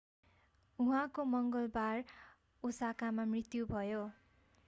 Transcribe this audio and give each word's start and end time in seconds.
उहाँको 0.79 1.25
मङ्गलबार 1.33 2.01
ओसाकामा 2.63 3.27
मृत्यु 3.27 3.67
भयो 3.67 4.01